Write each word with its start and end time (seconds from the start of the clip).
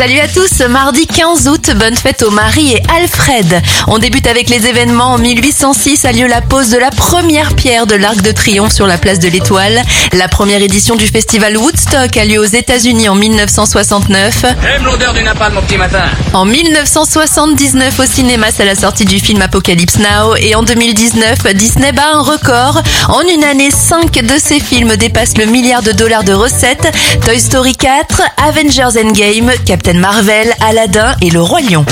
Salut 0.00 0.18
à 0.18 0.28
tous, 0.28 0.60
mardi 0.60 1.06
15 1.06 1.46
août, 1.46 1.72
bonne 1.76 1.94
fête 1.94 2.22
aux 2.22 2.30
Marie 2.30 2.72
et 2.72 2.82
Alfred. 2.90 3.60
On 3.86 3.98
débute 3.98 4.26
avec 4.26 4.48
les 4.48 4.66
événements. 4.66 5.12
En 5.12 5.18
1806 5.18 6.06
a 6.06 6.12
lieu 6.12 6.26
la 6.26 6.40
pose 6.40 6.70
de 6.70 6.78
la 6.78 6.90
première 6.90 7.54
pierre 7.54 7.86
de 7.86 7.96
l'Arc 7.96 8.22
de 8.22 8.32
Triomphe 8.32 8.72
sur 8.72 8.86
la 8.86 8.96
place 8.96 9.18
de 9.18 9.28
l'Étoile. 9.28 9.82
La 10.14 10.26
première 10.26 10.62
édition 10.62 10.96
du 10.96 11.06
festival 11.06 11.58
Woodstock 11.58 12.16
a 12.16 12.24
lieu 12.24 12.38
aux 12.38 12.44
États-Unis 12.44 13.10
en 13.10 13.14
1969. 13.14 14.46
J'aime 14.62 14.84
l'odeur 14.86 15.12
du 15.12 15.22
napalm 15.22 15.52
mon 15.52 15.60
petit 15.60 15.76
matin. 15.76 16.04
En 16.32 16.46
1979 16.46 18.00
au 18.00 18.06
cinéma, 18.06 18.46
c'est 18.56 18.64
la 18.64 18.76
sortie 18.76 19.04
du 19.04 19.18
film 19.18 19.42
Apocalypse 19.42 19.98
Now. 19.98 20.34
Et 20.36 20.54
en 20.54 20.62
2019, 20.62 21.54
Disney 21.54 21.92
bat 21.92 22.14
un 22.14 22.22
record. 22.22 22.82
En 23.08 23.20
une 23.20 23.44
année, 23.44 23.70
5 23.70 24.12
de 24.12 24.38
ses 24.38 24.60
films 24.60 24.96
dépassent 24.96 25.36
le 25.36 25.44
milliard 25.44 25.82
de 25.82 25.92
dollars 25.92 26.24
de 26.24 26.32
recettes. 26.32 26.90
Toy 27.26 27.38
Story 27.38 27.76
4, 27.76 28.22
Avengers 28.38 28.98
Endgame, 28.98 29.50
Captain 29.66 29.89
Marvel, 29.98 30.52
Aladdin 30.60 31.14
et 31.20 31.30
Le 31.30 31.40
Roi 31.42 31.60
Lion. 31.62 31.84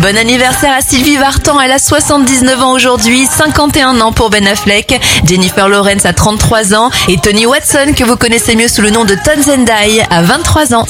Bon 0.00 0.16
anniversaire 0.16 0.72
à 0.76 0.80
Sylvie 0.80 1.16
Vartan, 1.16 1.60
elle 1.60 1.72
a 1.72 1.78
79 1.78 2.62
ans 2.62 2.72
aujourd'hui, 2.72 3.26
51 3.26 4.00
ans 4.00 4.12
pour 4.12 4.30
Ben 4.30 4.46
Affleck, 4.46 5.00
Jennifer 5.24 5.68
Lawrence 5.68 6.06
a 6.06 6.12
33 6.12 6.74
ans 6.74 6.90
et 7.08 7.18
Tony 7.18 7.46
Watson 7.46 7.92
que 7.96 8.04
vous 8.04 8.16
connaissez 8.16 8.56
mieux 8.56 8.68
sous 8.68 8.82
le 8.82 8.90
nom 8.90 9.04
de 9.04 9.14
Tom 9.14 9.40
Zendai 9.40 10.02
a 10.10 10.22
23 10.22 10.74
ans. 10.74 10.86